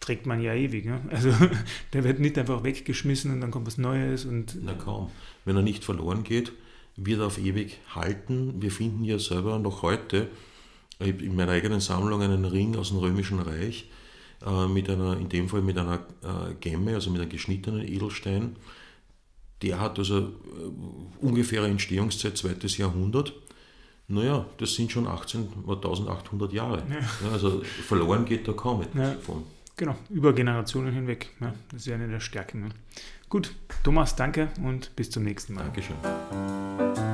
trägt 0.00 0.26
man 0.26 0.40
ja 0.40 0.54
ewig. 0.54 0.86
Ne? 0.86 1.00
Also 1.10 1.30
der 1.92 2.04
wird 2.04 2.18
nicht 2.20 2.36
einfach 2.38 2.64
weggeschmissen 2.64 3.32
und 3.32 3.40
dann 3.40 3.50
kommt 3.50 3.66
was 3.66 3.78
Neues. 3.78 4.24
Und 4.24 4.56
Na 4.62 4.72
kaum. 4.74 5.10
Wenn 5.44 5.56
er 5.56 5.62
nicht 5.62 5.84
verloren 5.84 6.24
geht, 6.24 6.52
wird 6.96 7.20
er 7.20 7.26
auf 7.26 7.38
ewig 7.38 7.78
halten. 7.94 8.60
Wir 8.60 8.70
finden 8.70 9.04
ja 9.04 9.18
selber 9.18 9.58
noch 9.58 9.82
heute, 9.82 10.28
in 10.98 11.34
meiner 11.34 11.52
eigenen 11.52 11.80
Sammlung 11.80 12.20
einen 12.22 12.44
Ring 12.44 12.76
aus 12.76 12.88
dem 12.88 12.98
Römischen 12.98 13.38
Reich, 13.40 13.88
äh, 14.44 14.66
mit 14.66 14.90
einer, 14.90 15.16
in 15.18 15.28
dem 15.30 15.48
Fall 15.48 15.62
mit 15.62 15.78
einer 15.78 15.94
äh, 16.22 16.54
Gemme, 16.60 16.94
also 16.94 17.10
mit 17.10 17.20
einem 17.20 17.30
geschnittenen 17.30 17.86
Edelstein. 17.86 18.56
Der 19.62 19.80
hat 19.80 19.98
also 19.98 20.18
äh, 20.18 20.24
ungefähre 21.20 21.68
Entstehungszeit 21.68 22.36
zweites 22.36 22.76
Jahrhundert. 22.76 23.32
Naja, 24.08 24.44
das 24.58 24.74
sind 24.74 24.90
schon 24.90 25.06
18, 25.06 25.48
1800 25.66 26.52
Jahre. 26.52 26.82
Ja. 26.90 27.30
also 27.32 27.62
verloren 27.86 28.24
geht 28.24 28.46
da 28.48 28.52
kaum 28.52 28.82
etwas 28.82 28.94
Ja. 29.00 29.14
davon. 29.14 29.44
Genau, 29.80 29.96
über 30.10 30.32
Generationen 30.32 30.92
hinweg. 30.92 31.30
Ja, 31.40 31.54
das 31.72 31.80
ist 31.80 31.86
ja 31.86 31.96
eine 31.96 32.06
der 32.06 32.20
Stärken. 32.20 32.60
Ne? 32.60 32.68
Gut, 33.28 33.54
Thomas, 33.82 34.14
danke 34.14 34.48
und 34.62 34.94
bis 34.94 35.10
zum 35.10 35.24
nächsten 35.24 35.54
Mal. 35.54 35.64
Dankeschön. 35.64 37.09